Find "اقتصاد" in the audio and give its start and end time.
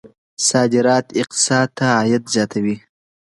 1.21-1.67